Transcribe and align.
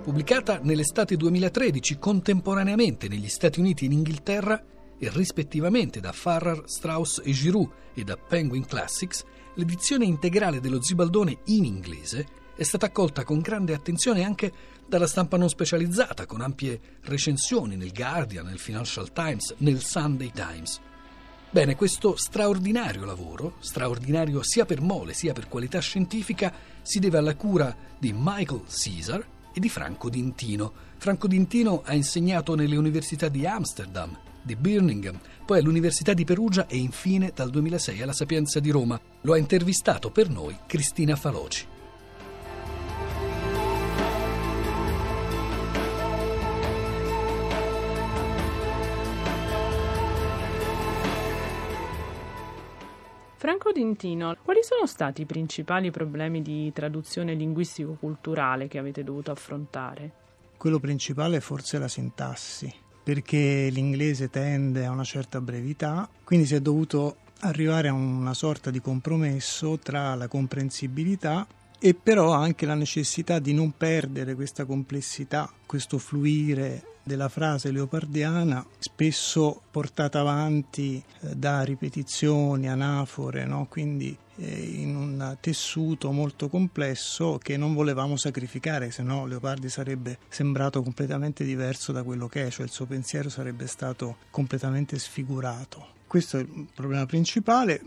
pubblicata 0.00 0.60
nell'estate 0.62 1.16
2013 1.16 1.98
contemporaneamente 1.98 3.06
negli 3.06 3.28
Stati 3.28 3.60
Uniti 3.60 3.84
e 3.84 3.86
in 3.86 3.92
Inghilterra 3.92 4.62
e 4.98 5.10
rispettivamente 5.12 6.00
da 6.00 6.12
Farrar, 6.12 6.62
Strauss 6.64 7.20
e 7.22 7.32
Giroux 7.32 7.70
e 7.94 8.02
da 8.02 8.16
Penguin 8.16 8.64
Classics, 8.64 9.24
l'edizione 9.54 10.06
integrale 10.06 10.60
dello 10.60 10.82
Zibaldone 10.82 11.40
in 11.46 11.64
inglese 11.64 12.26
è 12.56 12.62
stata 12.62 12.86
accolta 12.86 13.24
con 13.24 13.40
grande 13.40 13.74
attenzione 13.74 14.24
anche 14.24 14.52
dalla 14.86 15.06
stampa 15.06 15.36
non 15.36 15.48
specializzata, 15.48 16.26
con 16.26 16.40
ampie 16.40 16.80
recensioni 17.02 17.76
nel 17.76 17.92
Guardian, 17.92 18.46
nel 18.46 18.58
Financial 18.58 19.12
Times, 19.12 19.54
nel 19.58 19.82
Sunday 19.82 20.30
Times. 20.32 20.80
Bene, 21.50 21.76
questo 21.76 22.16
straordinario 22.16 23.04
lavoro, 23.04 23.56
straordinario 23.60 24.42
sia 24.42 24.64
per 24.64 24.80
mole 24.80 25.12
sia 25.12 25.32
per 25.32 25.48
qualità 25.48 25.78
scientifica, 25.80 26.52
si 26.82 26.98
deve 27.00 27.18
alla 27.18 27.34
cura 27.34 27.74
di 27.98 28.12
Michael 28.14 28.62
Caesar 28.66 29.38
e 29.52 29.60
di 29.60 29.68
Franco 29.68 30.08
Dintino. 30.08 30.72
Franco 30.96 31.26
Dintino 31.26 31.82
ha 31.84 31.94
insegnato 31.94 32.54
nelle 32.54 32.76
università 32.76 33.28
di 33.28 33.46
Amsterdam, 33.46 34.16
di 34.42 34.56
Birmingham, 34.56 35.18
poi 35.44 35.58
all'Università 35.58 36.12
di 36.12 36.24
Perugia 36.24 36.66
e 36.66 36.76
infine 36.76 37.32
dal 37.34 37.50
2006 37.50 38.02
alla 38.02 38.12
Sapienza 38.12 38.60
di 38.60 38.70
Roma. 38.70 39.00
Lo 39.22 39.32
ha 39.32 39.38
intervistato 39.38 40.10
per 40.10 40.28
noi 40.28 40.56
Cristina 40.66 41.16
Faloci. 41.16 41.79
Franco 53.40 53.72
Dintino, 53.72 54.36
quali 54.44 54.60
sono 54.62 54.84
stati 54.84 55.22
i 55.22 55.24
principali 55.24 55.90
problemi 55.90 56.42
di 56.42 56.70
traduzione 56.74 57.32
linguistico-culturale 57.32 58.68
che 58.68 58.76
avete 58.76 59.02
dovuto 59.02 59.30
affrontare? 59.30 60.12
Quello 60.58 60.78
principale 60.78 61.38
è 61.38 61.40
forse 61.40 61.78
la 61.78 61.88
sintassi, 61.88 62.70
perché 63.02 63.70
l'inglese 63.70 64.28
tende 64.28 64.84
a 64.84 64.90
una 64.90 65.04
certa 65.04 65.40
brevità, 65.40 66.06
quindi 66.22 66.44
si 66.44 66.54
è 66.54 66.60
dovuto 66.60 67.16
arrivare 67.40 67.88
a 67.88 67.94
una 67.94 68.34
sorta 68.34 68.70
di 68.70 68.82
compromesso 68.82 69.78
tra 69.78 70.14
la 70.14 70.28
comprensibilità 70.28 71.46
e 71.78 71.94
però 71.94 72.32
anche 72.32 72.66
la 72.66 72.74
necessità 72.74 73.38
di 73.38 73.54
non 73.54 73.72
perdere 73.74 74.34
questa 74.34 74.66
complessità, 74.66 75.50
questo 75.64 75.96
fluire 75.96 76.98
della 77.10 77.28
frase 77.28 77.72
leopardiana, 77.72 78.64
spesso 78.78 79.62
portata 79.68 80.20
avanti 80.20 81.02
eh, 81.22 81.34
da 81.34 81.62
ripetizioni, 81.62 82.68
anafore, 82.68 83.44
no? 83.46 83.66
quindi 83.68 84.16
eh, 84.36 84.60
in 84.60 84.94
un 84.94 85.36
tessuto 85.40 86.12
molto 86.12 86.48
complesso 86.48 87.40
che 87.42 87.56
non 87.56 87.74
volevamo 87.74 88.16
sacrificare, 88.16 88.92
se 88.92 89.02
no 89.02 89.26
Leopardi 89.26 89.68
sarebbe 89.68 90.18
sembrato 90.28 90.82
completamente 90.82 91.42
diverso 91.42 91.90
da 91.90 92.04
quello 92.04 92.28
che 92.28 92.46
è, 92.46 92.50
cioè 92.50 92.64
il 92.64 92.70
suo 92.70 92.86
pensiero 92.86 93.28
sarebbe 93.28 93.66
stato 93.66 94.18
completamente 94.30 94.96
sfigurato. 94.96 95.98
Questo 96.06 96.38
è 96.38 96.42
il 96.42 96.68
problema 96.72 97.06
principale. 97.06 97.82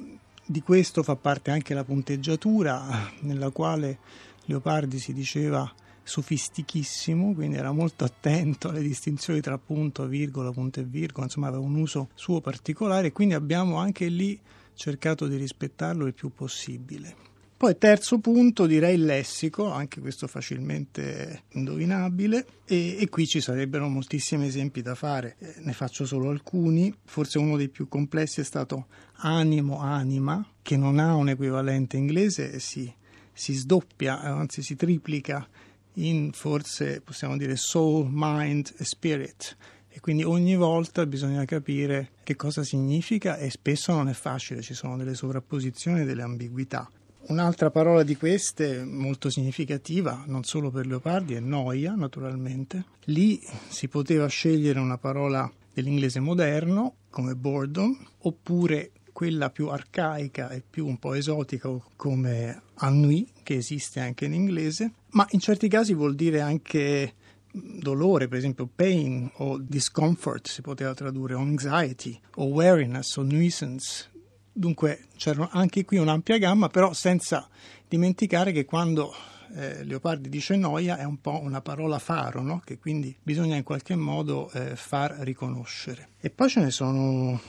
Di 0.46 0.62
questo 0.62 1.02
fa 1.02 1.16
parte 1.16 1.52
anche 1.52 1.74
la 1.74 1.86
punteggiatura, 1.86 3.10
nella 3.22 3.52
quale 3.52 4.00
Leopardi 4.48 5.00
si 5.00 5.14
diceva 5.14 5.74
sofistichissimo, 6.04 7.34
quindi 7.34 7.58
era 7.58 7.72
molto 7.72 8.04
attento 8.04 8.70
alle 8.70 8.82
distinzioni 8.82 9.42
tra 9.42 9.58
punto, 9.58 10.06
virgola, 10.06 10.52
punto 10.52 10.80
e 10.80 10.84
virgola, 10.84 11.26
insomma 11.26 11.48
aveva 11.48 11.64
un 11.64 11.76
uso 11.76 12.09
suo 12.14 12.42
particolare, 12.42 13.12
quindi 13.12 13.34
abbiamo 13.34 13.78
anche 13.78 14.08
lì 14.08 14.40
cercato 14.76 15.28
di 15.28 15.38
rispettarlo 15.38 16.06
il 16.06 16.14
più 16.14 16.31
possibile. 16.34 17.31
Poi 17.64 17.78
terzo 17.78 18.20
punto 18.20 18.66
direi 18.66 18.96
il 18.96 19.06
lessico, 19.06 19.72
anche 19.72 20.02
questo 20.02 20.28
facilmente 20.28 21.44
indovinabile 21.52 22.46
e, 22.66 22.98
e, 23.00 23.08
qui 23.08 23.26
ci 23.26 23.40
sarebbero 23.40 23.88
moltissimi 23.88 24.48
esempi 24.48 24.81
da 24.81 24.96
fare, 24.96 25.38
eh, 25.40 25.54
ne 25.59 25.72
faccio 25.72 26.06
solo 26.06 26.30
alcuni, 26.30 26.94
forse 27.06 27.38
uno 27.38 27.56
dei 27.56 27.70
più 27.70 27.88
complessi 27.88 28.42
è 28.42 28.44
stato 28.44 28.88
animo, 29.20 29.80
anima, 29.80 30.46
che 30.62 30.75
non 30.75 31.00
ha 31.00 31.16
un 31.16 31.30
equivalente 31.30 31.96
inglese 31.96 32.59
si, 32.59 32.94
si 33.31 33.53
sdoppia, 33.53 34.20
anzi 34.20 34.62
si 34.62 34.75
triplica 34.75 35.47
in 35.96 36.31
forse 36.31 37.02
possiamo 37.02 37.38
dire 37.38 37.56
soul, 37.56 38.08
mind 38.09 38.74
e 38.78 38.86
spirit 38.86 39.58
e 39.96 40.00
quindi 40.00 40.24
ogni 40.24 40.56
volta 40.56 41.06
bisogna 41.06 41.46
capire 41.46 42.14
che 42.24 42.36
cosa 42.36 42.64
significa 42.64 43.38
e 43.38 43.52
spesso 43.52 43.94
non 43.94 44.09
è 44.09 44.14
facile, 44.14 44.64
ci 44.64 44.74
sono 44.74 44.98
delle 44.98 45.14
sovrapposizioni 45.14 46.03
delle 46.03 46.24
ambiguità. 46.24 46.90
Un'altra 47.26 47.70
parola 47.70 48.02
di 48.02 48.18
queste 48.18 48.84
molto 48.84 49.30
significativa, 49.30 50.24
non 50.26 50.44
solo 50.44 50.72
per 50.72 50.88
Leopardi, 50.88 51.36
è 51.36 51.40
noia, 51.40 51.94
naturalmente. 51.94 52.86
Lì 53.06 53.40
si 53.70 53.88
poteva 53.88 54.26
scegliere 54.28 54.80
una 54.80 54.98
parola 54.98 55.50
dell'inglese 55.72 56.20
moderno, 56.20 56.96
come 57.12 57.36
boredom, 57.36 57.96
oppure 58.24 58.92
quella 59.23 59.50
più 59.50 59.69
arcaica 59.69 60.50
e 60.50 60.61
più 60.69 60.85
un 60.85 60.97
po' 60.97 61.13
esotica 61.13 61.69
come 61.95 62.61
ennui, 62.81 63.25
che 63.41 63.56
esiste 63.56 64.01
anche 64.01 64.25
in 64.25 64.34
inglese, 64.34 64.91
ma 65.11 65.25
in 65.29 65.39
certi 65.39 65.69
casi 65.69 65.94
vuol 65.94 66.13
dire 66.13 66.41
anche 66.41 67.13
dolore, 67.50 68.28
per 68.28 68.39
esempio 68.39 68.67
pain 68.67 69.31
o 69.35 69.59
discomfort 69.59 70.50
si 70.50 70.61
poteva 70.61 70.94
tradurre, 70.94 71.35
o 71.35 71.39
anxiety, 71.39 72.19
o 72.35 72.47
weariness, 72.47 73.16
o 73.16 73.22
nuisance. 73.22 74.11
Dunque 74.51 75.06
c'era 75.16 75.50
anche 75.51 75.85
qui 75.85 76.00
un'ampia 76.00 76.38
gamma, 76.38 76.67
però 76.67 76.91
senza 76.91 77.47
dimenticare 77.88 78.51
che 78.51 78.66
quando 78.66 79.13
eh, 79.55 79.85
Leopardi 79.85 80.28
dice 80.28 80.57
noia 80.57 80.97
è 80.97 81.05
un 81.05 81.22
po' 81.22 81.40
una 81.41 81.61
parola 81.61 81.97
faro, 81.97 82.41
no? 82.41 82.61
che 82.66 82.78
quindi 82.78 83.16
bisogna 83.23 83.55
in 83.55 83.63
qualche 83.63 83.95
modo 83.95 84.51
eh, 84.51 84.75
far 84.75 85.11
riconoscere. 85.19 86.09
E 86.19 86.29
poi 86.29 86.50
ce 86.50 86.59
ne 86.59 86.72
sono 86.72 87.40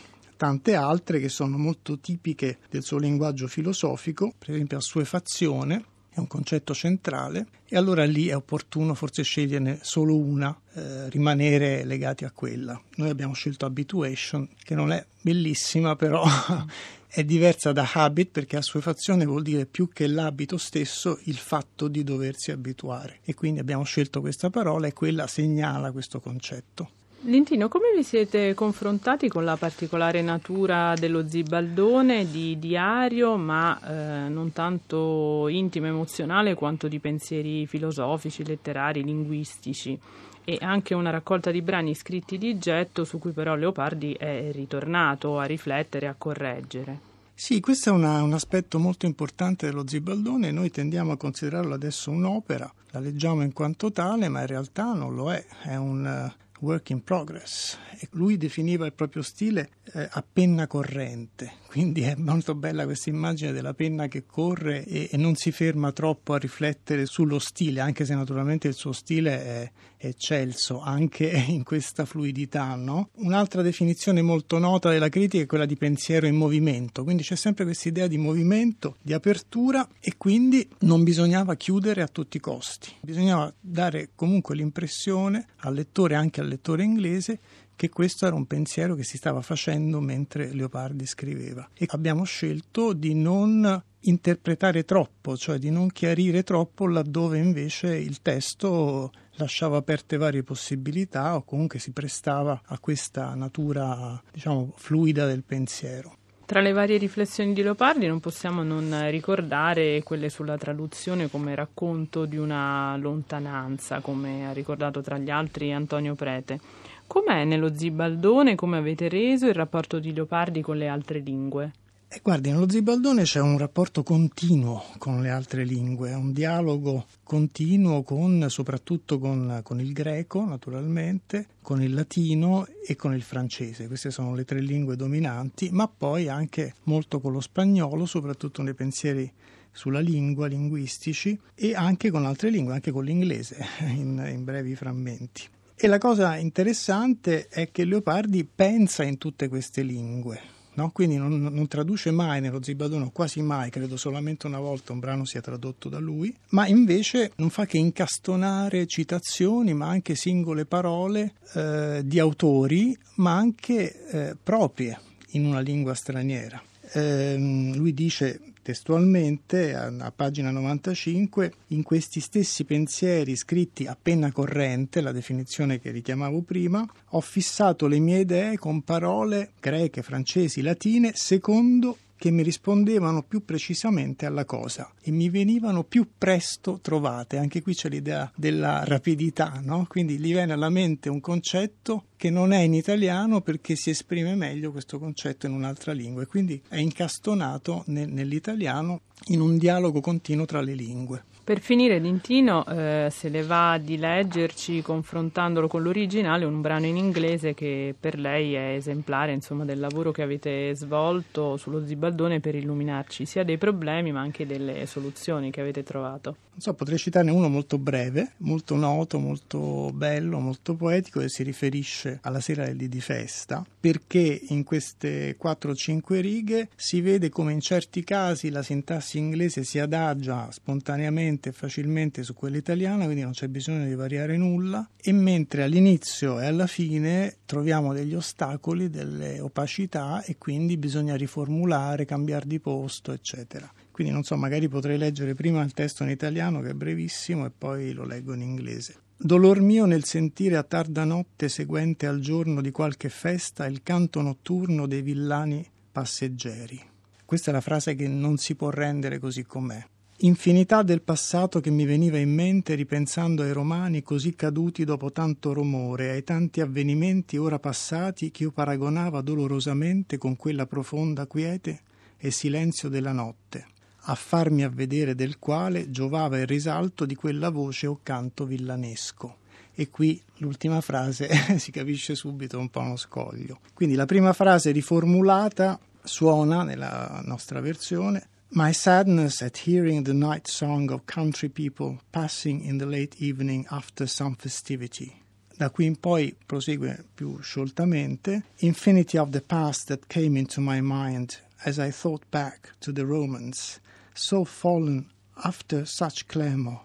tante 0.45 0.75
altre 0.75 1.21
che 1.21 1.31
sono 1.31 1.57
molto 1.57 1.99
tipiche 1.99 2.59
del 2.69 2.83
suo 2.83 2.99
linguaggio 2.99 3.49
filosofico, 3.49 4.35
per 4.37 4.51
esempio 4.51 4.77
assuefazione, 4.77 5.85
è 6.11 6.19
un 6.19 6.27
concetto 6.27 6.75
centrale 6.75 7.47
e 7.67 7.79
allora 7.79 8.05
lì 8.05 8.27
è 8.27 8.37
opportuno 8.37 8.93
forse 8.93 9.23
sceglierne 9.23 9.79
solo 9.81 10.19
una, 10.19 10.55
eh, 10.75 11.09
rimanere 11.09 11.87
legati 11.87 12.27
a 12.27 12.31
quella. 12.31 12.79
Noi 12.97 13.09
abbiamo 13.09 13.33
scelto 13.33 13.65
habituation, 13.65 14.47
che 14.63 14.75
non 14.75 14.93
è 14.93 15.03
bellissima, 15.23 15.97
però 15.97 16.23
è 17.09 17.25
diversa 17.25 17.73
da 17.73 17.89
habit 17.91 18.31
perché 18.31 18.59
assuefazione 18.59 19.25
vuol 19.25 19.43
dire 19.43 19.65
più 19.65 19.89
che 19.89 20.07
l'abito 20.07 20.59
stesso 20.59 21.21
il 21.23 21.39
fatto 21.39 21.89
di 21.89 22.05
doversi 22.05 22.51
abituare 22.51 23.21
e 23.25 23.33
quindi 23.33 23.61
abbiamo 23.61 23.85
scelto 23.85 24.21
questa 24.21 24.51
parola 24.51 24.89
e 24.89 24.93
quella 24.93 25.27
segnala 25.27 25.91
questo 25.91 26.21
concetto. 26.21 26.91
Lintino, 27.27 27.69
come 27.69 27.87
vi 27.97 28.03
siete 28.03 28.53
confrontati 28.53 29.29
con 29.29 29.45
la 29.45 29.57
particolare 29.57 30.21
natura 30.21 30.93
dello 30.95 31.27
zibaldone 31.27 32.31
di 32.31 32.59
diario, 32.59 33.39
ma 33.39 33.81
eh, 33.81 34.29
non 34.29 34.53
tanto 34.53 35.49
intimo 35.49 35.87
emozionale 35.87 36.53
quanto 36.53 36.87
di 36.87 36.99
pensieri 36.99 37.67
filosofici, 37.67 38.45
letterari, 38.45 39.03
linguistici? 39.03 39.99
E 40.45 40.59
anche 40.61 40.93
una 40.93 41.09
raccolta 41.09 41.51
di 41.51 41.63
brani 41.63 41.95
scritti 41.95 42.37
di 42.37 42.59
getto 42.59 43.05
su 43.05 43.19
cui 43.19 43.33
però 43.33 43.55
Leopardi 43.55 44.13
è 44.13 44.51
ritornato 44.53 45.39
a 45.39 45.45
riflettere 45.45 46.07
a 46.07 46.15
correggere. 46.19 47.13
Sì, 47.33 47.59
questo 47.61 47.89
è 47.89 47.93
una, 47.93 48.23
un 48.23 48.35
aspetto 48.35 48.79
molto 48.79 49.07
importante 49.07 49.67
dello 49.67 49.89
Zibaldone. 49.89 50.51
Noi 50.51 50.71
tendiamo 50.71 51.13
a 51.13 51.17
considerarlo 51.17 51.73
adesso 51.73 52.11
un'opera, 52.11 52.71
la 52.91 53.01
leggiamo 53.01 53.43
in 53.43 53.55
quanto 53.55 53.91
tale, 53.91 54.29
ma 54.29 54.43
in 54.43 54.47
realtà 54.47 54.93
non 54.93 55.15
lo 55.15 55.33
è. 55.33 55.43
È 55.63 55.75
un, 55.75 56.31
work 56.65 56.91
in 56.91 57.05
progress 57.05 57.79
e 57.99 58.09
lui 58.13 58.37
definiva 58.37 58.87
il 58.87 58.93
proprio 58.93 59.23
stile 59.23 59.71
eh, 59.93 60.09
a 60.11 60.25
penna 60.31 60.67
corrente, 60.67 61.53
quindi 61.69 62.03
è 62.03 62.15
molto 62.17 62.55
bella 62.55 62.85
questa 62.85 63.11
immagine 63.11 63.53
della 63.53 63.75
penna 63.75 64.09
che 64.09 64.25
corre 64.27 64.85
e, 64.85 65.09
e, 65.11 65.17
non 65.17 65.37
si 65.37 65.53
ferma 65.53 65.93
troppo 65.93 66.33
a 66.33 66.39
riflettere 66.39 67.07
sullo 67.07 67.39
stile, 67.39 67.81
anche 67.81 68.05
se 68.05 68.15
naturalmente 68.15 68.69
il 68.69 68.75
suo 68.75 68.93
stile 68.93 69.45
è, 69.45 69.71
eccelso 70.09 70.81
anche 70.81 71.27
in 71.49 71.63
questa 71.63 72.05
fluidità. 72.05 72.75
No? 72.75 73.11
Un'altra 73.17 73.63
definizione 73.63 74.23
molto 74.23 74.59
nota 74.59 74.91
della 74.91 75.09
critica 75.09 75.43
è 75.43 75.47
quella 75.47 75.67
di 75.67 75.77
pensiero 75.77 76.27
in 76.27 76.37
movimento, 76.37 77.05
quindi 77.05 77.23
c'è 77.23 77.37
sempre 77.37 77.65
questa 77.65 77.89
idea 77.89 78.07
di 78.07 78.19
movimento, 78.19 78.97
di 79.01 79.13
apertura 79.13 79.87
e 80.01 80.15
quindi 80.17 80.67
non 80.81 81.05
bisognava 81.05 81.55
chiudere 81.55 82.03
a 82.03 82.09
tutti 82.09 82.37
i 82.37 82.41
costi, 82.41 82.93
bisognava 83.01 83.53
dare 83.61 84.11
comunque 84.15 84.55
l'impressione 84.55 85.47
al 85.59 85.75
lettore, 85.75 86.15
anche 86.15 86.41
al 86.41 86.49
lettore 86.49 86.54
inglese, 86.83 87.39
che 87.77 87.89
questo 87.89 88.27
era 88.27 88.35
un 88.35 88.47
pensiero 88.47 88.95
che 88.95 89.03
si 89.03 89.17
stava 89.17 89.41
facendo 89.41 90.01
mentre 90.01 90.53
Leopardi 90.53 91.07
scriveva 91.07 91.69
e 91.75 91.87
abbiamo 91.91 92.25
scelto 92.25 92.93
di 92.93 93.15
non 93.15 93.83
interpretare 94.01 94.85
troppo, 94.85 95.37
cioè 95.37 95.59
di 95.59 95.71
non 95.71 95.89
chiarire 95.89 96.43
troppo 96.43 96.87
laddove 96.87 97.39
invece 97.39 97.97
il 97.97 98.21
testo 98.23 99.11
lasciava 99.37 99.79
aperte 99.79 100.17
varie 100.17 100.43
possibilità 100.43 101.35
o 101.35 101.43
comunque 101.43 101.79
si 101.79 101.91
prestava 101.91 102.61
a 102.67 102.79
questa 102.79 103.35
natura, 103.35 104.23
diciamo, 104.33 104.73
fluida 104.77 105.27
del 105.27 105.43
pensiero. 105.43 106.19
Tra 106.47 106.61
le 106.61 106.73
varie 106.73 106.99
riflessioni 106.99 107.55
di 107.55 107.63
Leopardi 107.63 108.07
non 108.07 108.21
possiamo 108.21 108.63
non 108.63 109.09
ricordare 109.09 110.03
quelle 110.03 110.29
sulla 110.29 110.59
traduzione 110.59 111.31
come 111.31 111.55
racconto 111.55 112.27
di 112.27 112.37
una 112.37 112.95
lontananza, 112.99 114.01
come 114.01 114.47
ha 114.47 114.53
ricordato 114.53 115.01
tra 115.01 115.17
gli 115.17 115.31
altri 115.31 115.73
Antonio 115.73 116.15
Prete. 116.15 116.61
Com'è 117.07 117.45
nello 117.45 117.75
Zibaldone, 117.75 118.57
come 118.57 118.77
avete 118.77 119.09
reso 119.09 119.47
il 119.47 119.55
rapporto 119.55 119.99
di 119.99 120.13
Leopardi 120.13 120.61
con 120.61 120.77
le 120.77 120.89
altre 120.89 121.21
lingue? 121.21 121.73
E 122.15 122.21
guardi, 122.23 122.53
nello 122.53 122.71
Zibaldone 122.71 123.25
c'è 123.25 123.41
un 123.41 123.59
rapporto 123.59 124.05
continuo 124.05 124.85
con 124.99 125.21
le 125.21 125.31
altre 125.31 125.65
lingue, 125.65 126.15
un 126.15 126.33
dialogo 126.33 127.07
continuo 127.25 128.05
con, 128.05 128.47
soprattutto 128.51 129.19
con, 129.19 129.59
con, 129.65 129.81
il 129.81 129.93
greco, 129.93 130.45
naturalmente, 130.45 131.49
con 131.61 131.83
il 131.83 131.93
latino 131.93 132.69
e 132.87 132.95
con 132.95 133.15
il 133.15 133.23
francese. 133.23 133.89
Queste 133.89 134.13
sono 134.13 134.33
le 134.33 134.45
tre 134.45 134.61
lingue 134.61 134.95
dominanti, 134.95 135.71
ma 135.73 135.89
poi 135.89 136.29
anche 136.29 136.75
molto 136.85 137.19
con 137.19 137.33
lo 137.33 137.41
spagnolo, 137.41 138.07
soprattutto 138.07 138.63
nei 138.63 138.75
pensieri 138.75 139.29
sulla 139.73 139.99
lingua, 139.99 140.47
linguistici, 140.47 141.37
e 141.53 141.75
anche 141.75 142.13
con 142.13 142.25
altre 142.27 142.49
lingue, 142.49 142.75
anche 142.75 142.93
con 142.93 143.03
l'inglese, 143.03 143.57
in, 143.91 144.25
in 144.33 144.45
brevi 144.45 144.77
frammenti. 144.77 145.43
E 145.75 145.89
la 145.89 145.99
cosa 145.99 146.37
interessante 146.37 147.49
è 147.49 147.73
che 147.73 147.85
Leopardi 147.85 148.45
pensa 148.45 149.03
in 149.03 149.19
tutte 149.19 149.49
queste 149.49 149.83
lingue 149.83 150.54
No? 150.75 150.91
quindi 150.91 151.17
non, 151.17 151.41
non, 151.41 151.67
traduce 151.69 152.11
mai 152.11 152.41
nello 152.41 152.63
Zibadono, 152.63 153.11
quasi 153.11 153.43
mai, 153.43 153.71
credo 153.71 153.97
solamente 153.97 154.47
una 154.47 154.59
volta 154.59 154.93
un 154.93 154.99
brano 154.99 155.25
sia 155.25 155.41
tradotto 155.41 155.89
da 155.89 155.99
lui, 155.99 156.35
ma 156.51 156.67
invece 156.67 157.33
non 157.37 157.51
fa 157.51 157.67
che 157.67 157.79
incastonare 157.79 158.87
citazioni, 158.87 159.73
ma 159.73 159.89
anche 159.89 160.15
singole 160.15 160.65
parole 160.65 161.35
eh, 161.55 162.03
di 162.05 162.19
autori, 162.19 162.97
ma 163.17 163.35
anche 163.37 164.09
eh, 164.09 164.37
proprie 164.43 164.99
in 165.31 165.47
una 165.47 165.61
lingua 165.61 165.95
straniera. 165.95 166.61
Eh, 166.93 167.37
lui 167.37 167.93
dice 167.95 168.41
testualmente 168.65 169.75
a, 169.75 170.11
pagina 170.11 170.51
95 170.51 171.53
in 171.69 171.83
questi 171.83 172.19
stessi 172.21 172.65
pensieri 172.65 173.37
scritti 173.37 173.87
a 173.87 173.97
penna 174.01 174.33
corrente, 174.33 175.03
la 175.03 175.13
definizione 175.13 175.79
che 175.79 175.91
richiamavo 175.91 176.41
prima, 176.41 176.85
ho 177.11 177.21
fissato 177.21 177.87
le 177.87 177.99
mie 177.99 178.21
idee 178.21 178.57
con 178.57 178.81
parole 178.81 179.53
greche, 179.61 180.03
francesi, 180.03 180.63
latine 180.63 181.13
secondo 181.15 181.99
che 182.17 182.31
mi 182.31 182.43
rispondevano 182.43 183.23
più 183.23 183.45
precisamente 183.45 184.27
alla 184.27 184.45
cosa 184.45 184.91
e 185.01 185.11
mi 185.11 185.29
venivano 185.29 185.85
più 185.85 186.09
presto 186.17 186.79
trovate. 186.81 187.37
Anche 187.37 187.63
qui 187.63 187.75
c'è 187.75 187.89
l'idea 187.89 188.31
della 188.35 188.85
rapidità, 188.85 189.61
no? 189.63 189.87
Quindi 189.89 190.19
gli 190.19 190.33
viene 190.33 190.53
alla 190.53 190.71
mente 190.71 191.09
un 191.09 191.21
concetto 191.21 192.07
che 192.17 192.31
non 192.31 192.53
è 192.53 192.61
in 192.61 192.75
italiano 192.75 193.41
perché 193.41 193.77
si 193.77 193.91
esprime 193.91 194.35
meglio 194.35 194.73
questo 194.73 194.99
concetto 194.99 195.47
in 195.47 195.53
un'altra 195.53 195.93
lingua 195.93 196.23
e 196.23 196.27
quindi 196.27 196.61
è 196.69 196.79
incastonato 196.79 197.85
nel, 197.87 198.09
nell'italiano 198.09 199.03
in 199.27 199.41
un 199.41 199.59
dialogo 199.59 200.01
continuo 200.01 200.47
tra 200.47 200.61
le 200.61 200.75
lingue. 200.75 201.25
Per 201.45 201.61
finire, 201.61 202.01
Dintino 202.01 202.65
eh, 202.65 203.09
se 203.11 203.29
le 203.29 203.43
va 203.43 203.77
di 203.79 203.99
leggerci 203.99 204.81
confrontandolo 204.81 205.69
con 205.69 205.83
l'originale 205.83 206.47
un 206.47 206.63
brano 206.63 206.87
in 206.87 206.97
inglese 206.97 207.53
che 207.53 207.95
per 208.01 208.19
lei 208.19 208.55
è 208.55 208.77
esemplare 208.77 209.35
insomma, 209.35 209.67
del 209.67 209.79
lavoro 209.79 210.11
che 210.11 210.23
avete 210.23 210.75
svolto 210.75 211.59
sullo 211.59 211.85
Zibaldone 211.85 212.41
per 212.41 212.55
illuminarci 212.55 213.27
sia 213.27 213.45
dei 213.45 213.59
problemi 213.59 214.11
ma 214.11 214.21
anche 214.21 214.47
delle 214.47 214.87
soluzioni 214.87 215.51
che 215.51 215.61
avete 215.61 215.83
trovato. 215.83 216.37
Non 216.53 216.61
so, 216.61 216.73
potrei 216.73 216.97
citarne 216.97 217.31
uno 217.31 217.51
molto 217.51 217.77
breve, 217.77 218.33
molto 218.39 218.77
noto, 218.77 219.19
molto 219.19 219.91
bello, 219.93 220.39
molto 220.39 220.75
poetico 220.77 221.21
e 221.21 221.29
si 221.29 221.43
riferisce 221.43 222.21
alla 222.23 222.41
sera 222.41 222.65
del 222.65 222.89
di 222.89 223.01
festa 223.03 223.63
perché 223.85 224.41
in 224.49 224.65
queste 224.65 225.37
4-5 225.37 226.21
righe 226.21 226.69
si 226.75 227.03
vede 227.03 227.29
come 227.29 227.53
in 227.53 227.61
certi 227.61 228.03
casi 228.03 228.49
la 228.49 228.63
sintassi 228.63 229.19
inglese 229.19 229.63
si 229.63 229.79
adagia 229.79 230.51
spontaneamente 230.51 231.33
velocemente 231.35 231.49
e 231.49 231.53
facilmente 231.53 232.23
su 232.23 232.35
quella 232.35 232.57
italiana, 232.57 233.05
quindi 233.05 233.23
non 233.23 233.33
c'è 233.33 233.49
bisogno 233.49 233.85
di 233.85 233.95
variare 233.95 234.37
nulla, 234.37 234.89
e 234.97 235.13
mentre 235.13 235.63
all'inizio 235.63 236.41
e 236.41 236.47
alla 236.47 236.67
fine 236.67 237.39
troviamo 237.45 237.93
degli 237.93 238.15
ostacoli, 238.15 238.89
delle 238.89 239.41
opacità 239.41 240.23
e 240.23 240.37
quindi 240.39 240.77
bisogna 240.77 241.17
riformulare, 241.17 242.05
cambiare 242.05 242.47
di 242.47 242.61
posto, 242.61 243.13
eccetera. 243.13 243.71
Quindi 243.91 244.13
non 244.13 244.23
so, 244.23 244.37
magari 244.37 244.69
potrei 244.69 244.99
leggere 244.99 245.35
prima 245.35 245.63
il 245.63 245.73
testo 245.73 246.03
in 246.03 246.11
italiano 246.11 246.61
che 246.61 246.71
è 246.71 246.75
brevissimo 246.75 247.47
e 247.47 247.51
poi 247.57 247.93
lo 247.93 248.05
leggo 248.05 248.35
in 248.35 248.43
inglese. 248.43 248.97
Dolor 249.17 249.61
mio 249.61 249.85
nel 249.85 250.05
sentire 250.05 250.57
a 250.57 250.65
tarda 250.65 251.05
notte 251.05 251.49
seguente 251.49 252.07
al 252.07 252.19
giorno 252.19 252.61
di 252.61 252.73
qualche 252.73 253.09
festa 253.09 253.67
il 253.67 253.83
canto 253.83 254.21
notturno 254.21 254.87
dei 254.89 255.03
villani 255.03 255.65
passeggeri. 255.93 256.81
Questa 257.25 257.51
è 257.51 257.55
la 257.55 257.61
frase 257.61 257.95
che 257.95 258.09
non 258.09 258.37
si 258.37 258.57
può 258.57 258.71
rendere 258.71 259.19
così 259.19 259.45
com'è. 259.45 259.83
Infinità 260.19 260.85
del 260.85 261.03
passato 261.03 261.59
che 261.59 261.71
mi 261.71 261.85
veniva 261.85 262.19
in 262.19 262.33
mente 262.33 262.77
ripensando 262.77 263.43
ai 263.43 263.51
romani 263.51 264.05
così 264.05 264.37
caduti 264.37 264.85
dopo 264.85 265.11
tanto 265.11 265.53
rumore, 265.53 266.11
ai 266.11 266.23
tanti 266.23 266.61
avvenimenti 266.61 267.37
ora 267.37 267.59
passati 267.59 268.31
che 268.31 268.45
io 268.45 268.53
paragonava 268.53 269.21
dolorosamente 269.23 270.17
con 270.17 270.37
quella 270.37 270.67
profonda 270.67 271.27
quiete 271.27 271.81
e 272.17 272.31
silenzio 272.31 272.89
della 272.89 273.11
notte, 273.11 273.67
a 274.03 274.15
farmi 274.15 274.63
avvedere 274.63 275.17
del 275.17 275.41
quale 275.41 275.91
giovava 275.91 276.39
il 276.39 276.47
risalto 276.47 277.07
di 277.07 277.17
quella 277.17 277.51
voce 277.51 277.89
o 277.89 277.99
canto 278.01 278.47
villanesco. 278.47 279.39
E 279.75 279.91
qui 279.91 280.23
l'ultima 280.37 280.81
frase 280.81 281.29
si 281.59 281.73
capisce 281.73 282.15
subito 282.15 282.57
un 282.57 282.69
po' 282.69 282.81
uno 282.81 282.97
scoglio. 282.97 283.59
Quindi 283.75 283.97
la 283.97 284.07
prima 284.07 284.33
frase 284.33 284.71
riformulata 284.71 285.77
suona 286.05 286.63
nella 286.63 287.21
nostra 287.25 287.61
versione 287.61 288.29
My 288.57 288.71
sadness 288.71 289.43
at 289.43 289.57
hearing 289.57 290.05
the 290.05 290.15
night 290.15 290.47
song 290.47 290.93
of 290.93 291.07
country 291.07 291.49
people 291.49 291.99
passing 292.13 292.65
in 292.65 292.79
the 292.79 292.87
late 292.87 293.21
evening 293.21 293.67
after 293.69 294.07
some 294.07 294.37
festivity. 294.37 295.25
Da 295.59 295.71
qui 295.71 295.87
in 295.87 295.97
poi 295.97 296.33
prosegue 296.47 297.03
più 297.17 297.43
scioltamente. 297.43 298.45
Infinity 298.61 299.19
of 299.19 299.33
the 299.33 299.41
past 299.41 299.89
that 299.89 300.09
came 300.09 300.37
into 300.37 300.61
my 300.61 300.81
mind 300.81 301.39
as 301.65 301.81
I 301.81 301.91
thought 301.91 302.31
back 302.31 302.71
to 302.83 302.93
the 302.93 303.05
Romans, 303.05 303.81
so 304.15 304.45
fallen 304.45 305.07
after 305.45 305.85
such 305.85 306.29
clamor, 306.29 306.79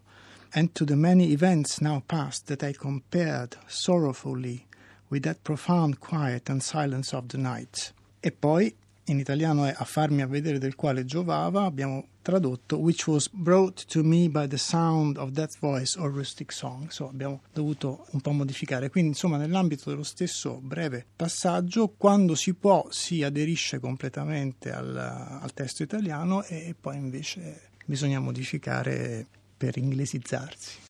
and 0.56 0.74
to 0.74 0.86
the 0.86 0.96
many 0.96 1.34
events 1.34 1.82
now 1.82 2.02
past 2.08 2.48
that 2.48 2.64
I 2.64 2.74
compared 2.74 3.58
sorrowfully 3.68 4.66
with 5.12 5.22
that 5.22 5.44
profound 5.44 6.00
quiet 6.00 6.50
and 6.50 6.64
silence 6.64 7.14
of 7.14 7.28
the 7.28 7.38
night. 7.38 7.92
E 8.24 8.32
poi 8.32 8.74
in 9.12 9.20
italiano 9.20 9.66
è 9.66 9.74
a 9.76 9.84
farmi 9.86 10.22
a 10.22 10.28
vedere 10.28 10.58
del 10.58 10.76
quale 10.76 11.06
giovava, 11.06 11.64
abbiamo 11.64 12.08
tradotto 12.22 12.78
which 12.78 13.08
was 13.08 13.30
brought 13.30 13.86
to 13.86 14.04
me 14.04 14.30
by 14.30 14.48
the 14.48 14.58
sound 14.58 15.18
of 15.18 15.32
that 15.32 15.58
voice 15.60 16.00
or 16.00 16.12
rustic 16.12 16.52
song. 16.52 16.90
So, 16.90 17.08
abbiamo 17.08 17.42
dovuto 17.52 18.06
un 18.12 18.22
po' 18.22 18.32
modificare. 18.32 18.90
Quindi, 18.90 19.10
insomma, 19.10 19.38
nell'ambito 19.38 19.90
dello 19.90 20.04
stesso 20.04 20.60
breve 20.62 21.06
passaggio, 21.16 21.94
quando 21.98 22.36
si 22.36 22.54
può, 22.54 22.88
si 22.90 23.24
aderisce 23.24 23.80
completamente 23.80 24.72
al, 24.72 24.96
al 24.96 25.54
testo 25.54 25.84
italiano 25.84 26.44
e 26.44 26.76
poi 26.80 26.98
invece 26.98 27.70
bisogna 27.86 28.20
modificare 28.20 29.26
per 29.58 29.78
inglesizzarsi. 29.78 30.88